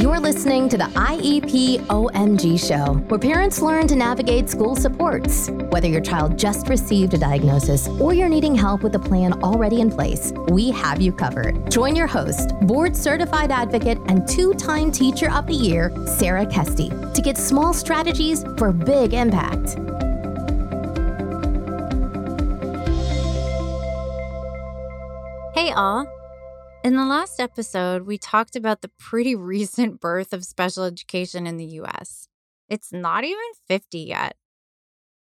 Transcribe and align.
You're 0.00 0.18
listening 0.18 0.70
to 0.70 0.78
the 0.78 0.84
IEP 0.84 1.80
OMG 1.88 2.58
Show, 2.58 2.94
where 3.08 3.18
parents 3.18 3.60
learn 3.60 3.86
to 3.88 3.94
navigate 3.94 4.48
school 4.48 4.74
supports. 4.74 5.50
Whether 5.50 5.88
your 5.88 6.00
child 6.00 6.38
just 6.38 6.70
received 6.70 7.12
a 7.12 7.18
diagnosis 7.18 7.86
or 7.86 8.14
you're 8.14 8.30
needing 8.30 8.54
help 8.54 8.82
with 8.82 8.94
a 8.94 8.98
plan 8.98 9.34
already 9.42 9.82
in 9.82 9.90
place, 9.90 10.32
we 10.48 10.70
have 10.70 11.02
you 11.02 11.12
covered. 11.12 11.70
Join 11.70 11.94
your 11.94 12.06
host, 12.06 12.58
board 12.62 12.96
certified 12.96 13.50
advocate, 13.50 13.98
and 14.06 14.26
two 14.26 14.54
time 14.54 14.90
Teacher 14.90 15.30
of 15.30 15.46
the 15.46 15.52
Year, 15.52 15.92
Sarah 16.06 16.46
Kesty, 16.46 16.88
to 17.12 17.20
get 17.20 17.36
small 17.36 17.74
strategies 17.74 18.42
for 18.56 18.72
big 18.72 19.12
impact. 19.12 19.76
Hey, 25.54 25.72
all. 25.72 26.19
In 26.82 26.96
the 26.96 27.04
last 27.04 27.40
episode, 27.40 28.06
we 28.06 28.16
talked 28.16 28.56
about 28.56 28.80
the 28.80 28.90
pretty 28.98 29.34
recent 29.36 30.00
birth 30.00 30.32
of 30.32 30.46
special 30.46 30.84
education 30.84 31.46
in 31.46 31.58
the 31.58 31.66
US. 31.82 32.26
It's 32.70 32.90
not 32.90 33.22
even 33.22 33.38
50 33.68 33.98
yet. 33.98 34.36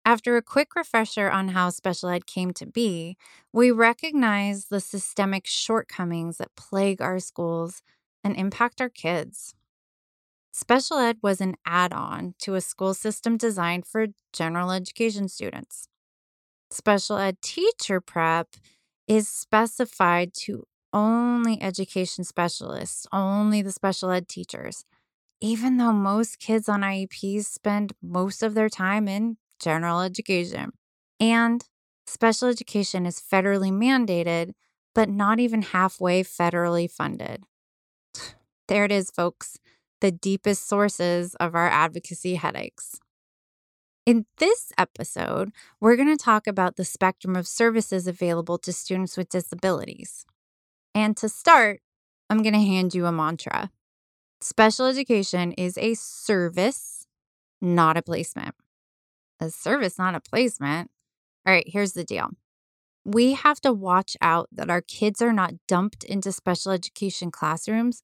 After 0.06 0.38
a 0.38 0.42
quick 0.42 0.74
refresher 0.76 1.30
on 1.30 1.50
how 1.50 1.70
special 1.70 2.08
ed 2.08 2.26
came 2.26 2.54
to 2.54 2.66
be, 2.66 3.18
we 3.52 3.72
recognize 3.72 4.66
the 4.66 4.80
systemic 4.80 5.46
shortcomings 5.46 6.38
that 6.38 6.56
plague 6.56 7.02
our 7.02 7.20
schools 7.20 7.82
and 8.24 8.38
impact 8.38 8.80
our 8.80 8.90
kids. 8.90 9.54
Special 10.54 10.98
ed 10.98 11.18
was 11.22 11.42
an 11.42 11.56
add 11.66 11.92
on 11.92 12.36
to 12.40 12.56
a 12.56 12.62
school 12.62 12.94
system 12.94 13.36
designed 13.36 13.86
for 13.86 14.08
general 14.32 14.72
education 14.72 15.28
students. 15.28 15.90
Special 16.72 17.18
ed 17.18 17.42
teacher 17.42 18.00
prep 18.00 18.56
is 19.08 19.28
specified 19.28 20.34
to 20.34 20.64
only 20.94 21.62
education 21.62 22.24
specialists, 22.24 23.08
only 23.12 23.62
the 23.62 23.72
special 23.72 24.12
ed 24.12 24.28
teachers, 24.28 24.86
even 25.42 25.78
though 25.78 25.94
most 25.94 26.40
kids 26.40 26.68
on 26.68 26.82
IEPs 26.82 27.46
spend 27.46 27.94
most 28.02 28.44
of 28.44 28.54
their 28.54 28.70
time 28.70 29.08
in 29.08 29.38
general 29.60 30.02
education. 30.02 30.72
And 31.20 31.64
special 32.08 32.50
education 32.50 33.06
is 33.06 33.22
federally 33.22 33.72
mandated, 33.72 34.52
but 34.96 35.10
not 35.10 35.40
even 35.40 35.62
halfway 35.62 36.24
federally 36.24 36.90
funded. 36.90 37.44
There 38.68 38.86
it 38.86 38.92
is, 38.92 39.10
folks, 39.10 39.58
the 40.00 40.12
deepest 40.12 40.68
sources 40.68 41.34
of 41.40 41.56
our 41.56 41.68
advocacy 41.68 42.36
headaches. 42.36 43.00
In 44.06 44.26
this 44.38 44.72
episode, 44.78 45.52
we're 45.80 45.96
going 45.96 46.16
to 46.16 46.24
talk 46.24 46.48
about 46.48 46.76
the 46.76 46.86
spectrum 46.86 47.36
of 47.36 47.48
services 47.48 48.08
available 48.08 48.58
to 48.60 48.72
students 48.72 49.18
with 49.18 49.30
disabilities. 49.30 50.26
And 50.94 51.16
to 51.18 51.30
start, 51.30 51.82
I'm 52.30 52.44
going 52.44 52.54
to 52.54 52.60
hand 52.60 52.94
you 52.94 53.06
a 53.06 53.12
mantra 53.12 53.70
special 54.42 54.86
education 54.86 55.52
is 55.54 55.78
a 55.78 55.94
service, 55.96 57.06
not 57.62 57.98
a 57.98 58.02
placement. 58.02 58.56
A 59.40 59.50
service, 59.50 59.98
not 59.98 60.16
a 60.16 60.20
placement. 60.20 60.92
All 61.46 61.54
right, 61.54 61.68
here's 61.68 61.94
the 61.94 62.04
deal. 62.04 62.30
We 63.06 63.34
have 63.34 63.62
to 63.62 63.74
watch 63.74 64.18
out 64.22 64.50
that 64.52 64.70
our 64.70 64.82
kids 64.82 65.22
are 65.22 65.34
not 65.34 65.54
dumped 65.68 66.04
into 66.04 66.32
special 66.32 66.72
education 66.72 67.32
classrooms 67.32 68.02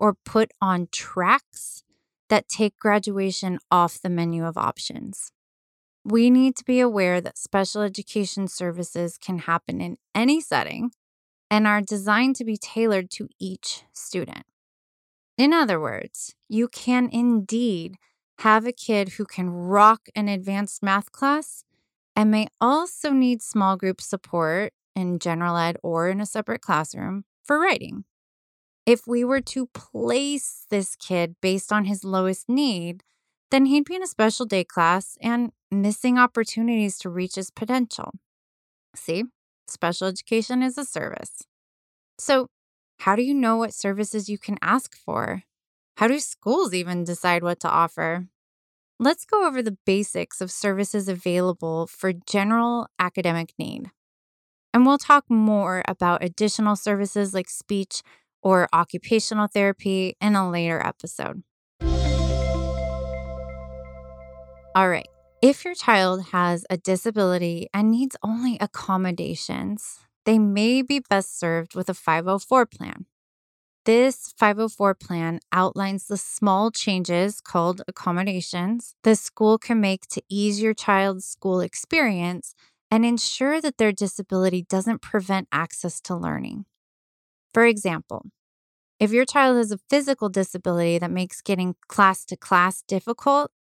or 0.00 0.14
put 0.24 0.50
on 0.60 0.88
tracks 0.90 1.82
that 2.28 2.48
take 2.48 2.78
graduation 2.78 3.58
off 3.70 4.00
the 4.00 4.08
menu 4.08 4.44
of 4.44 4.56
options. 4.56 5.32
We 6.04 6.30
need 6.30 6.56
to 6.56 6.64
be 6.64 6.80
aware 6.80 7.20
that 7.20 7.36
special 7.36 7.82
education 7.82 8.48
services 8.48 9.18
can 9.18 9.40
happen 9.40 9.80
in 9.80 9.98
any 10.14 10.40
setting 10.40 10.90
and 11.50 11.66
are 11.66 11.80
designed 11.80 12.36
to 12.36 12.44
be 12.44 12.56
tailored 12.56 13.10
to 13.10 13.28
each 13.38 13.84
student. 13.92 14.44
In 15.36 15.52
other 15.52 15.80
words, 15.80 16.34
you 16.48 16.68
can 16.68 17.08
indeed 17.10 17.96
have 18.40 18.66
a 18.66 18.72
kid 18.72 19.10
who 19.10 19.24
can 19.24 19.50
rock 19.50 20.08
an 20.14 20.28
advanced 20.28 20.82
math 20.82 21.12
class 21.12 21.64
and 22.14 22.30
may 22.30 22.48
also 22.60 23.10
need 23.10 23.42
small 23.42 23.76
group 23.76 24.00
support 24.00 24.72
in 24.94 25.18
general 25.18 25.56
ed 25.56 25.76
or 25.82 26.08
in 26.08 26.20
a 26.20 26.26
separate 26.26 26.60
classroom 26.60 27.24
for 27.44 27.60
writing. 27.60 28.04
If 28.84 29.06
we 29.06 29.22
were 29.22 29.40
to 29.42 29.66
place 29.66 30.66
this 30.70 30.96
kid 30.96 31.36
based 31.40 31.72
on 31.72 31.84
his 31.84 32.04
lowest 32.04 32.48
need, 32.48 33.04
then 33.50 33.66
he'd 33.66 33.84
be 33.84 33.94
in 33.94 34.02
a 34.02 34.06
special 34.06 34.46
day 34.46 34.64
class 34.64 35.16
and 35.20 35.52
missing 35.70 36.18
opportunities 36.18 36.98
to 36.98 37.10
reach 37.10 37.36
his 37.36 37.50
potential. 37.50 38.12
See, 38.94 39.24
special 39.70 40.08
education 40.08 40.62
is 40.62 40.78
a 40.78 40.84
service. 40.84 41.42
So, 42.18 42.48
how 43.00 43.14
do 43.14 43.22
you 43.22 43.34
know 43.34 43.56
what 43.56 43.74
services 43.74 44.28
you 44.28 44.38
can 44.38 44.58
ask 44.60 44.96
for? 44.96 45.44
How 45.96 46.08
do 46.08 46.18
schools 46.18 46.74
even 46.74 47.04
decide 47.04 47.42
what 47.42 47.60
to 47.60 47.68
offer? 47.68 48.26
Let's 48.98 49.24
go 49.24 49.46
over 49.46 49.62
the 49.62 49.78
basics 49.86 50.40
of 50.40 50.50
services 50.50 51.08
available 51.08 51.86
for 51.86 52.12
general 52.12 52.88
academic 52.98 53.52
need. 53.58 53.90
And 54.74 54.84
we'll 54.84 54.98
talk 54.98 55.24
more 55.28 55.82
about 55.86 56.24
additional 56.24 56.76
services 56.76 57.32
like 57.32 57.48
speech 57.48 58.02
or 58.42 58.68
occupational 58.72 59.46
therapy 59.46 60.16
in 60.20 60.34
a 60.34 60.50
later 60.50 60.80
episode. 60.84 61.42
All 64.74 64.88
right. 64.88 65.08
If 65.40 65.64
your 65.64 65.74
child 65.74 66.26
has 66.32 66.66
a 66.68 66.76
disability 66.76 67.68
and 67.72 67.90
needs 67.90 68.16
only 68.24 68.58
accommodations, 68.60 70.00
they 70.24 70.38
may 70.38 70.82
be 70.82 70.98
best 70.98 71.38
served 71.38 71.76
with 71.76 71.88
a 71.88 71.94
504 71.94 72.66
plan. 72.66 73.06
This 73.84 74.34
504 74.36 74.94
plan 74.94 75.40
outlines 75.52 76.08
the 76.08 76.16
small 76.16 76.70
changes 76.72 77.40
called 77.40 77.82
accommodations 77.88 78.94
the 79.04 79.16
school 79.16 79.58
can 79.58 79.80
make 79.80 80.08
to 80.08 80.22
ease 80.28 80.60
your 80.60 80.74
child's 80.74 81.24
school 81.24 81.60
experience 81.60 82.54
and 82.90 83.04
ensure 83.04 83.60
that 83.60 83.78
their 83.78 83.92
disability 83.92 84.62
doesn't 84.62 85.02
prevent 85.02 85.48
access 85.52 86.00
to 86.02 86.16
learning. 86.16 86.64
For 87.54 87.64
example, 87.64 88.26
if 89.00 89.12
your 89.12 89.24
child 89.24 89.58
has 89.58 89.72
a 89.72 89.78
physical 89.90 90.28
disability 90.28 90.98
that 90.98 91.10
makes 91.10 91.40
getting 91.40 91.76
class 91.88 92.24
to 92.26 92.36
class 92.36 92.82
difficult, 92.82 93.52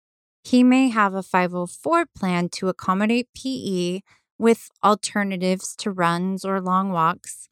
he 0.44 0.64
may 0.64 0.90
have 0.90 1.14
a 1.14 1.24
504 1.24 2.06
plan 2.16 2.50
to 2.50 2.70
accommodate 2.70 3.28
PE 3.36 4.02
with 4.40 4.70
alternatives 4.84 5.76
to 5.78 5.92
runs 5.92 6.46
or 6.46 6.62
long 6.62 6.92
walks. 6.92 7.50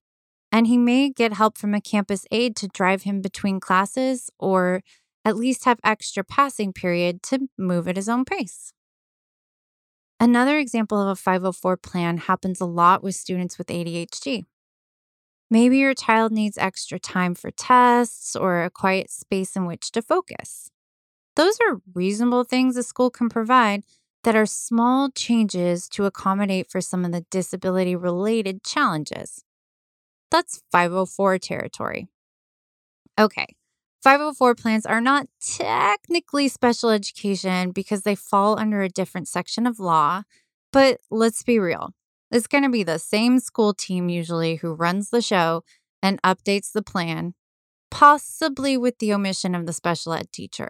And 0.52 0.68
he 0.68 0.78
may 0.78 1.10
get 1.10 1.34
help 1.34 1.58
from 1.58 1.74
a 1.74 1.82
campus 1.82 2.26
aide 2.32 2.56
to 2.58 2.68
drive 2.68 3.04
him 3.04 3.22
between 3.22 3.60
classes 3.60 4.30
or 4.40 4.82
at 5.26 5.36
least 5.36 5.66
have 5.66 5.80
extra 5.84 6.24
passing 6.24 6.72
period 6.72 7.24
to 7.24 7.50
move 7.58 7.88
at 7.88 7.96
his 7.96 8.08
own 8.08 8.24
pace. 8.24 8.72
Another 10.20 10.58
example 10.58 11.02
of 11.02 11.10
a 11.10 11.16
504 11.16 11.76
plan 11.78 12.18
happens 12.20 12.62
a 12.62 12.66
lot 12.66 13.04
with 13.04 13.16
students 13.16 13.58
with 13.58 13.68
ADHD. 13.68 14.46
Maybe 15.52 15.78
your 15.78 15.94
child 15.94 16.32
needs 16.32 16.58
extra 16.58 17.00
time 17.00 17.36
for 17.36 17.52
tests 17.52 18.36
or 18.36 18.64
a 18.64 18.70
quiet 18.70 19.12
space 19.12 19.56
in 19.56 19.66
which 19.66 19.92
to 19.92 20.02
focus. 20.02 20.72
Those 21.36 21.58
are 21.68 21.82
reasonable 21.94 22.44
things 22.44 22.78
a 22.78 22.84
school 22.84 23.10
can 23.10 23.30
provide 23.30 23.84
that 24.24 24.36
are 24.36 24.46
small 24.46 25.10
changes 25.12 25.88
to 25.90 26.06
accommodate 26.06 26.70
for 26.70 26.82
some 26.82 27.06
of 27.06 27.12
the 27.12 27.26
disability 27.30 27.96
related 27.96 28.64
challenges. 28.64 29.44
That's 30.32 30.64
504 30.72 31.38
territory. 31.40 32.08
Okay, 33.20 33.48
504 34.04 34.56
plans 34.56 34.86
are 34.86 35.02
not 35.02 35.28
technically 35.40 36.48
special 36.48 36.90
education 36.90 37.72
because 37.72 38.02
they 38.02 38.16
fall 38.16 38.60
under 38.60 38.82
a 38.82 38.90
different 38.90 39.28
section 39.28 39.66
of 39.68 39.80
law, 39.80 40.24
but 40.74 41.00
let's 41.10 41.44
be 41.44 41.60
real. 41.60 41.92
It's 42.32 42.48
going 42.48 42.64
to 42.64 42.70
be 42.70 42.84
the 42.84 43.00
same 43.00 43.40
school 43.40 43.74
team 43.74 44.10
usually 44.10 44.56
who 44.56 44.74
runs 44.74 45.10
the 45.10 45.22
show 45.22 45.64
and 46.02 46.22
updates 46.24 46.72
the 46.72 46.82
plan, 46.82 47.34
possibly 47.92 48.78
with 48.78 48.98
the 49.00 49.14
omission 49.14 49.56
of 49.56 49.66
the 49.66 49.74
special 49.74 50.14
ed 50.14 50.32
teacher. 50.32 50.70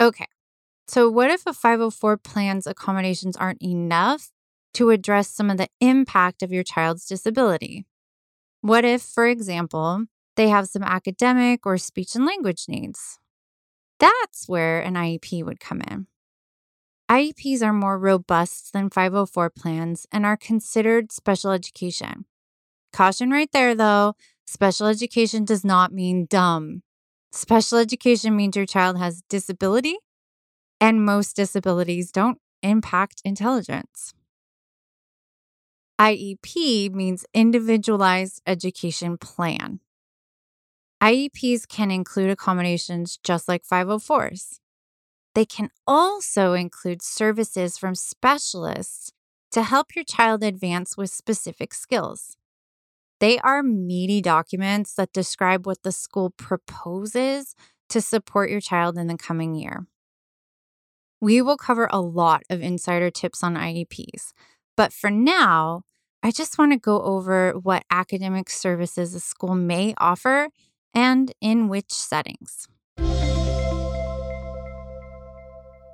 Okay, 0.00 0.26
so 0.88 1.10
what 1.10 1.30
if 1.30 1.46
a 1.46 1.52
504 1.52 2.16
plan's 2.16 2.66
accommodations 2.66 3.36
aren't 3.36 3.62
enough 3.62 4.30
to 4.74 4.90
address 4.90 5.28
some 5.28 5.50
of 5.50 5.58
the 5.58 5.68
impact 5.80 6.42
of 6.42 6.52
your 6.52 6.62
child's 6.62 7.04
disability? 7.04 7.84
What 8.62 8.86
if, 8.86 9.02
for 9.02 9.26
example, 9.26 10.06
they 10.36 10.48
have 10.48 10.68
some 10.68 10.82
academic 10.82 11.66
or 11.66 11.76
speech 11.76 12.14
and 12.14 12.24
language 12.24 12.64
needs? 12.66 13.18
That's 13.98 14.48
where 14.48 14.80
an 14.80 14.94
IEP 14.94 15.44
would 15.44 15.60
come 15.60 15.82
in. 15.82 16.06
IEPs 17.10 17.62
are 17.62 17.72
more 17.74 17.98
robust 17.98 18.72
than 18.72 18.88
504 18.88 19.50
plans 19.50 20.06
and 20.10 20.24
are 20.24 20.36
considered 20.36 21.12
special 21.12 21.50
education. 21.50 22.24
Caution 22.92 23.30
right 23.30 23.50
there, 23.52 23.74
though 23.74 24.14
special 24.46 24.86
education 24.86 25.44
does 25.44 25.62
not 25.62 25.92
mean 25.92 26.24
dumb. 26.24 26.84
Special 27.32 27.78
education 27.78 28.36
means 28.36 28.56
your 28.56 28.66
child 28.66 28.98
has 28.98 29.22
disability, 29.28 29.96
and 30.80 31.04
most 31.04 31.36
disabilities 31.36 32.10
don't 32.10 32.38
impact 32.62 33.22
intelligence. 33.24 34.14
IEP 36.00 36.90
means 36.92 37.24
Individualized 37.34 38.42
Education 38.46 39.16
Plan. 39.18 39.80
IEPs 41.02 41.68
can 41.68 41.90
include 41.90 42.30
accommodations 42.30 43.18
just 43.22 43.48
like 43.48 43.64
504s. 43.64 44.60
They 45.34 45.44
can 45.46 45.70
also 45.86 46.54
include 46.54 47.02
services 47.02 47.78
from 47.78 47.94
specialists 47.94 49.12
to 49.52 49.62
help 49.62 49.94
your 49.94 50.04
child 50.04 50.42
advance 50.42 50.96
with 50.96 51.10
specific 51.10 51.74
skills. 51.74 52.36
They 53.20 53.38
are 53.40 53.62
meaty 53.62 54.22
documents 54.22 54.94
that 54.94 55.12
describe 55.12 55.66
what 55.66 55.82
the 55.82 55.92
school 55.92 56.30
proposes 56.30 57.54
to 57.90 58.00
support 58.00 58.50
your 58.50 58.62
child 58.62 58.96
in 58.96 59.08
the 59.08 59.18
coming 59.18 59.54
year. 59.54 59.86
We 61.20 61.42
will 61.42 61.58
cover 61.58 61.86
a 61.90 62.00
lot 62.00 62.42
of 62.48 62.62
insider 62.62 63.10
tips 63.10 63.44
on 63.44 63.56
IEPs, 63.56 64.32
but 64.74 64.90
for 64.90 65.10
now, 65.10 65.82
I 66.22 66.30
just 66.30 66.56
want 66.56 66.72
to 66.72 66.78
go 66.78 67.02
over 67.02 67.52
what 67.52 67.84
academic 67.90 68.48
services 68.48 69.14
a 69.14 69.20
school 69.20 69.54
may 69.54 69.94
offer 69.98 70.48
and 70.94 71.32
in 71.42 71.68
which 71.68 71.92
settings. 71.92 72.68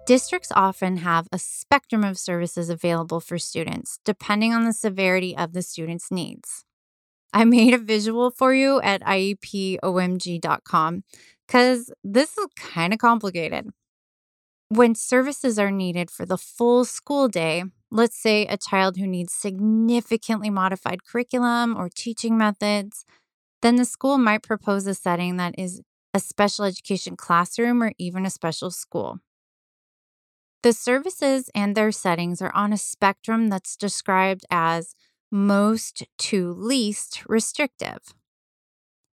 Districts 0.06 0.52
often 0.54 0.98
have 0.98 1.26
a 1.32 1.38
spectrum 1.40 2.04
of 2.04 2.16
services 2.16 2.70
available 2.70 3.18
for 3.18 3.38
students, 3.38 3.98
depending 4.04 4.54
on 4.54 4.64
the 4.64 4.72
severity 4.72 5.36
of 5.36 5.52
the 5.52 5.62
student's 5.62 6.12
needs. 6.12 6.65
I 7.36 7.44
made 7.44 7.74
a 7.74 7.78
visual 7.78 8.30
for 8.30 8.54
you 8.54 8.80
at 8.80 9.02
iepomg.com 9.02 9.44
because 11.46 11.92
this 12.02 12.38
is 12.38 12.46
kind 12.56 12.94
of 12.94 12.98
complicated. 12.98 13.68
When 14.70 14.94
services 14.94 15.58
are 15.58 15.70
needed 15.70 16.10
for 16.10 16.24
the 16.24 16.38
full 16.38 16.86
school 16.86 17.28
day, 17.28 17.64
let's 17.90 18.16
say 18.16 18.46
a 18.46 18.56
child 18.56 18.96
who 18.96 19.06
needs 19.06 19.34
significantly 19.34 20.48
modified 20.48 21.04
curriculum 21.04 21.76
or 21.76 21.90
teaching 21.94 22.38
methods, 22.38 23.04
then 23.60 23.76
the 23.76 23.84
school 23.84 24.16
might 24.16 24.42
propose 24.42 24.86
a 24.86 24.94
setting 24.94 25.36
that 25.36 25.54
is 25.58 25.82
a 26.14 26.20
special 26.20 26.64
education 26.64 27.16
classroom 27.16 27.82
or 27.82 27.92
even 27.98 28.24
a 28.24 28.30
special 28.30 28.70
school. 28.70 29.18
The 30.62 30.72
services 30.72 31.50
and 31.54 31.74
their 31.74 31.92
settings 31.92 32.40
are 32.40 32.54
on 32.54 32.72
a 32.72 32.78
spectrum 32.78 33.48
that's 33.48 33.76
described 33.76 34.46
as 34.50 34.94
most 35.30 36.04
to 36.18 36.52
least 36.52 37.22
restrictive. 37.28 38.14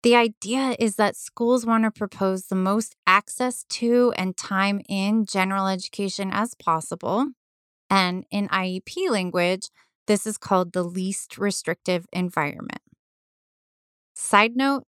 The 0.03 0.15
idea 0.15 0.75
is 0.79 0.95
that 0.95 1.15
schools 1.15 1.65
want 1.65 1.83
to 1.83 1.91
propose 1.91 2.47
the 2.47 2.55
most 2.55 2.95
access 3.05 3.65
to 3.69 4.13
and 4.17 4.35
time 4.35 4.81
in 4.89 5.25
general 5.25 5.67
education 5.67 6.31
as 6.33 6.55
possible. 6.55 7.27
And 7.89 8.25
in 8.31 8.47
IEP 8.47 9.09
language, 9.09 9.69
this 10.07 10.25
is 10.25 10.37
called 10.37 10.73
the 10.73 10.83
least 10.83 11.37
restrictive 11.37 12.07
environment. 12.11 12.81
Side 14.15 14.55
note, 14.55 14.83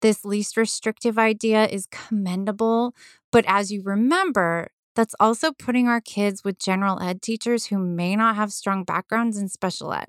this 0.00 0.24
least 0.24 0.56
restrictive 0.56 1.18
idea 1.18 1.66
is 1.66 1.86
commendable, 1.90 2.94
but 3.30 3.44
as 3.46 3.70
you 3.72 3.82
remember, 3.82 4.68
that's 4.94 5.14
also 5.18 5.52
putting 5.52 5.88
our 5.88 6.00
kids 6.00 6.44
with 6.44 6.58
general 6.58 7.00
ed 7.00 7.20
teachers 7.20 7.66
who 7.66 7.78
may 7.78 8.14
not 8.16 8.36
have 8.36 8.52
strong 8.52 8.84
backgrounds 8.84 9.36
in 9.36 9.48
special 9.48 9.92
ed. 9.92 10.06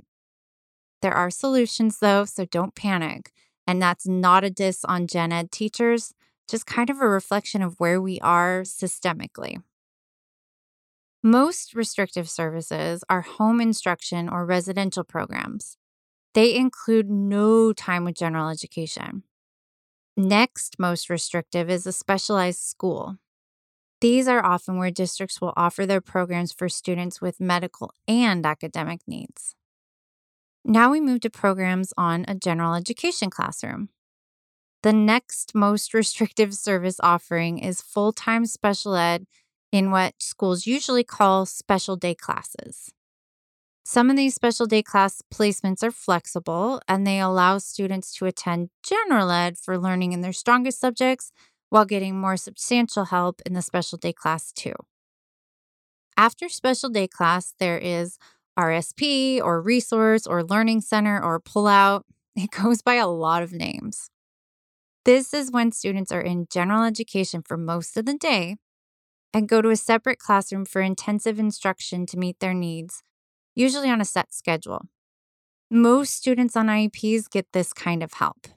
There 1.05 1.13
are 1.13 1.29
solutions 1.29 1.99
though, 1.99 2.25
so 2.25 2.45
don't 2.45 2.73
panic. 2.73 3.31
And 3.67 3.79
that's 3.79 4.07
not 4.07 4.43
a 4.43 4.49
diss 4.49 4.83
on 4.85 5.05
gen 5.05 5.31
ed 5.31 5.51
teachers, 5.51 6.15
just 6.49 6.65
kind 6.65 6.89
of 6.89 6.99
a 6.99 7.07
reflection 7.07 7.61
of 7.61 7.79
where 7.79 8.01
we 8.01 8.19
are 8.21 8.61
systemically. 8.63 9.61
Most 11.21 11.75
restrictive 11.75 12.27
services 12.27 13.03
are 13.07 13.21
home 13.21 13.61
instruction 13.61 14.27
or 14.27 14.47
residential 14.47 15.03
programs. 15.03 15.77
They 16.33 16.55
include 16.55 17.07
no 17.07 17.71
time 17.71 18.03
with 18.03 18.15
general 18.15 18.49
education. 18.49 19.21
Next, 20.17 20.79
most 20.79 21.07
restrictive 21.07 21.69
is 21.69 21.85
a 21.85 21.91
specialized 21.91 22.61
school. 22.61 23.17
These 24.01 24.27
are 24.27 24.43
often 24.43 24.79
where 24.79 24.89
districts 24.89 25.39
will 25.39 25.53
offer 25.55 25.85
their 25.85 26.01
programs 26.01 26.51
for 26.51 26.67
students 26.67 27.21
with 27.21 27.39
medical 27.39 27.93
and 28.07 28.43
academic 28.43 29.01
needs. 29.05 29.55
Now 30.67 30.89
we 30.89 30.99
move 30.99 31.19
to 31.19 31.29
programs 31.29 31.93
on 31.95 32.25
a 32.27 32.33
general 32.33 32.73
education 32.73 33.29
classroom. 33.29 33.89
The 34.81 34.93
next 34.93 35.53
most 35.53 35.93
restrictive 35.93 36.55
service 36.55 36.99
offering 37.01 37.59
is 37.59 37.83
full 37.83 38.11
time 38.11 38.47
special 38.47 38.95
ed 38.95 39.27
in 39.71 39.91
what 39.91 40.15
schools 40.17 40.65
usually 40.65 41.03
call 41.03 41.45
special 41.45 41.95
day 41.95 42.15
classes. 42.15 42.91
Some 43.83 44.09
of 44.09 44.15
these 44.15 44.33
special 44.33 44.65
day 44.65 44.81
class 44.81 45.21
placements 45.31 45.83
are 45.83 45.91
flexible 45.91 46.81
and 46.87 47.05
they 47.05 47.19
allow 47.19 47.59
students 47.59 48.11
to 48.15 48.25
attend 48.25 48.71
general 48.81 49.29
ed 49.29 49.59
for 49.59 49.77
learning 49.77 50.13
in 50.13 50.21
their 50.21 50.33
strongest 50.33 50.79
subjects 50.79 51.31
while 51.69 51.85
getting 51.85 52.19
more 52.19 52.37
substantial 52.37 53.05
help 53.05 53.39
in 53.45 53.53
the 53.53 53.61
special 53.61 53.99
day 53.99 54.13
class 54.13 54.51
too. 54.51 54.73
After 56.17 56.49
special 56.49 56.89
day 56.89 57.07
class, 57.07 57.53
there 57.59 57.77
is 57.77 58.17
RSP 58.57 59.41
or 59.41 59.61
resource 59.61 60.25
or 60.25 60.43
learning 60.43 60.81
center 60.81 61.21
or 61.21 61.39
pullout. 61.39 62.01
It 62.37 62.51
goes 62.51 62.81
by 62.81 62.95
a 62.95 63.07
lot 63.07 63.43
of 63.43 63.53
names. 63.53 64.09
This 65.05 65.33
is 65.33 65.51
when 65.51 65.71
students 65.71 66.11
are 66.11 66.19
in 66.19 66.47
general 66.51 66.83
education 66.83 67.41
for 67.41 67.55
most 67.55 67.95
of 67.95 68.05
the 68.05 68.15
day 68.15 68.57
and 69.33 69.47
go 69.47 69.61
to 69.61 69.69
a 69.69 69.77
separate 69.77 70.19
classroom 70.19 70.65
for 70.65 70.81
intensive 70.81 71.39
instruction 71.39 72.05
to 72.07 72.17
meet 72.17 72.41
their 72.41 72.53
needs, 72.53 73.03
usually 73.55 73.89
on 73.89 74.01
a 74.01 74.05
set 74.05 74.33
schedule. 74.33 74.81
Most 75.71 76.13
students 76.13 76.57
on 76.57 76.67
IEPs 76.67 77.29
get 77.29 77.47
this 77.53 77.71
kind 77.71 78.03
of 78.03 78.13
help. 78.13 78.47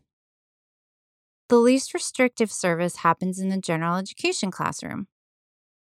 The 1.48 1.56
least 1.56 1.94
restrictive 1.94 2.52
service 2.52 2.96
happens 2.96 3.38
in 3.38 3.48
the 3.48 3.58
general 3.58 3.96
education 3.96 4.50
classroom. 4.50 5.06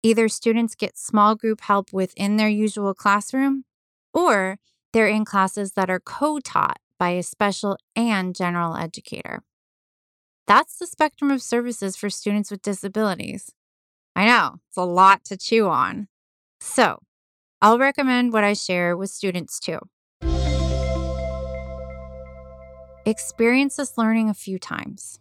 Either 0.01 0.29
students 0.29 0.75
get 0.75 0.97
small 0.97 1.35
group 1.35 1.61
help 1.61 1.91
within 1.91 2.37
their 2.37 2.47
usual 2.47 2.93
classroom, 2.93 3.65
or 4.13 4.57
they're 4.93 5.07
in 5.07 5.25
classes 5.25 5.73
that 5.73 5.89
are 5.89 5.99
co 5.99 6.39
taught 6.39 6.79
by 6.97 7.11
a 7.11 7.23
special 7.23 7.77
and 7.95 8.35
general 8.35 8.75
educator. 8.75 9.41
That's 10.47 10.77
the 10.77 10.87
spectrum 10.87 11.31
of 11.31 11.41
services 11.41 11.95
for 11.95 12.09
students 12.09 12.51
with 12.51 12.61
disabilities. 12.61 13.51
I 14.15 14.25
know, 14.25 14.55
it's 14.67 14.77
a 14.77 14.83
lot 14.83 15.23
to 15.25 15.37
chew 15.37 15.67
on. 15.67 16.07
So, 16.59 16.99
I'll 17.61 17.77
recommend 17.77 18.33
what 18.33 18.43
I 18.43 18.53
share 18.53 18.97
with 18.97 19.09
students 19.09 19.59
too. 19.59 19.79
Experience 23.05 23.77
this 23.77 23.97
learning 23.97 24.29
a 24.29 24.33
few 24.33 24.59
times 24.59 25.19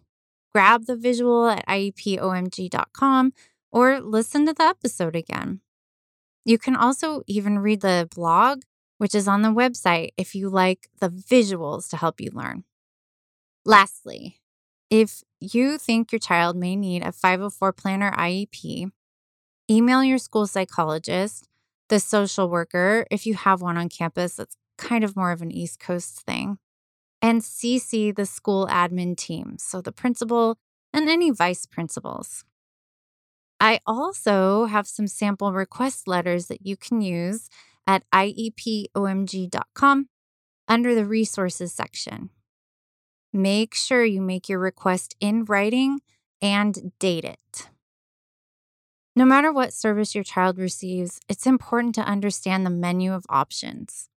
grab 0.52 0.86
the 0.86 0.96
visual 0.96 1.46
at 1.46 1.66
iepomg.com 1.66 3.32
or 3.70 4.00
listen 4.00 4.46
to 4.46 4.52
the 4.52 4.64
episode 4.64 5.14
again. 5.14 5.60
You 6.44 6.58
can 6.58 6.74
also 6.74 7.22
even 7.26 7.58
read 7.58 7.82
the 7.82 8.08
blog, 8.14 8.62
which 8.98 9.14
is 9.14 9.26
on 9.26 9.42
the 9.42 9.48
website 9.48 10.10
if 10.16 10.34
you 10.34 10.48
like 10.48 10.88
the 11.00 11.08
visuals 11.08 11.88
to 11.88 11.96
help 11.96 12.20
you 12.20 12.30
learn. 12.32 12.64
Lastly, 13.64 14.40
if 14.90 15.22
you 15.40 15.78
think 15.78 16.12
your 16.12 16.18
child 16.18 16.56
may 16.56 16.76
need 16.76 17.02
a 17.02 17.12
504 17.12 17.72
plan 17.72 18.02
or 18.02 18.12
IEP, 18.12 18.90
email 19.70 20.04
your 20.04 20.18
school 20.18 20.46
psychologist, 20.46 21.48
the 21.88 22.00
social 22.00 22.48
worker, 22.48 23.06
if 23.10 23.26
you 23.26 23.34
have 23.34 23.60
one 23.60 23.76
on 23.76 23.88
campus. 23.88 24.36
That's 24.36 24.56
kind 24.76 25.04
of 25.04 25.16
more 25.16 25.32
of 25.32 25.42
an 25.42 25.50
East 25.50 25.80
Coast 25.80 26.20
thing 26.20 26.58
and 27.20 27.42
CC 27.42 28.14
the 28.14 28.26
school 28.26 28.66
admin 28.70 29.16
team, 29.16 29.56
so 29.58 29.80
the 29.80 29.92
principal 29.92 30.56
and 30.92 31.08
any 31.08 31.30
vice 31.30 31.66
principals. 31.66 32.44
I 33.60 33.80
also 33.86 34.66
have 34.66 34.86
some 34.86 35.08
sample 35.08 35.52
request 35.52 36.06
letters 36.06 36.46
that 36.46 36.64
you 36.64 36.76
can 36.76 37.00
use 37.00 37.48
at 37.88 38.04
iepomg.com 38.12 40.08
under 40.68 40.94
the 40.94 41.06
resources 41.06 41.72
section. 41.72 42.30
Make 43.32 43.74
sure 43.74 44.04
you 44.04 44.20
make 44.20 44.48
your 44.48 44.58
request 44.58 45.16
in 45.20 45.44
writing 45.44 46.00
and 46.40 46.92
date 46.98 47.24
it. 47.24 47.70
No 49.16 49.24
matter 49.24 49.52
what 49.52 49.72
service 49.72 50.14
your 50.14 50.22
child 50.22 50.58
receives, 50.58 51.18
it's 51.28 51.46
important 51.46 51.94
to 51.96 52.02
understand 52.02 52.64
the 52.64 52.70
menu 52.70 53.12
of 53.12 53.26
options. 53.28 54.08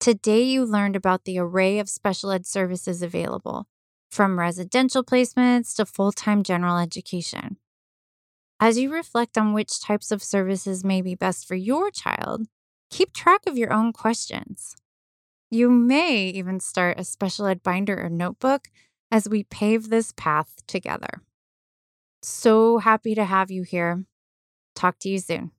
Today, 0.00 0.42
you 0.42 0.64
learned 0.64 0.96
about 0.96 1.24
the 1.24 1.38
array 1.38 1.78
of 1.78 1.88
special 1.88 2.32
ed 2.32 2.46
services 2.46 3.02
available, 3.02 3.68
from 4.10 4.40
residential 4.40 5.04
placements 5.04 5.76
to 5.76 5.84
full 5.84 6.10
time 6.10 6.42
general 6.42 6.78
education. 6.78 7.58
As 8.58 8.78
you 8.78 8.92
reflect 8.92 9.38
on 9.38 9.52
which 9.52 9.80
types 9.80 10.10
of 10.10 10.22
services 10.22 10.84
may 10.84 11.00
be 11.00 11.14
best 11.14 11.46
for 11.46 11.54
your 11.54 11.90
child, 11.90 12.46
keep 12.90 13.12
track 13.12 13.46
of 13.46 13.56
your 13.56 13.72
own 13.72 13.92
questions. 13.92 14.76
You 15.50 15.70
may 15.70 16.28
even 16.28 16.60
start 16.60 17.00
a 17.00 17.04
special 17.04 17.46
ed 17.46 17.62
binder 17.62 18.00
or 18.00 18.08
notebook 18.08 18.68
as 19.10 19.28
we 19.28 19.44
pave 19.44 19.88
this 19.88 20.12
path 20.16 20.62
together. 20.66 21.22
So 22.22 22.78
happy 22.78 23.14
to 23.14 23.24
have 23.24 23.50
you 23.50 23.62
here. 23.62 24.04
Talk 24.74 24.98
to 25.00 25.08
you 25.08 25.18
soon. 25.18 25.50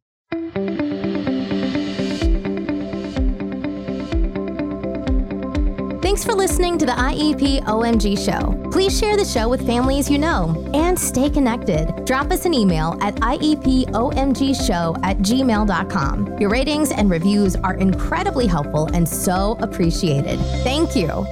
Thanks 6.12 6.26
for 6.26 6.34
listening 6.34 6.78
to 6.78 6.86
the 6.86 6.92
IEP 6.92 7.64
OMG 7.64 8.18
show. 8.20 8.70
Please 8.70 9.00
share 9.00 9.16
the 9.16 9.24
show 9.24 9.48
with 9.48 9.66
families 9.66 10.10
you 10.10 10.18
know 10.18 10.70
and 10.74 11.00
stay 11.00 11.30
connected. 11.30 12.04
Drop 12.04 12.32
us 12.32 12.44
an 12.44 12.54
email 12.54 12.98
at 13.00 13.16
IEPOMGshow 13.16 15.00
at 15.06 15.20
gmail.com. 15.20 16.38
Your 16.38 16.50
ratings 16.50 16.92
and 16.92 17.10
reviews 17.10 17.56
are 17.56 17.76
incredibly 17.76 18.46
helpful 18.46 18.88
and 18.88 19.08
so 19.08 19.56
appreciated. 19.62 20.38
Thank 20.66 20.98
you. 20.98 21.26